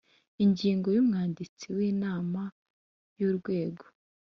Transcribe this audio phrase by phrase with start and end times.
[0.43, 2.41] Ingingo ya umwanditsi w inama
[3.17, 3.85] y urwego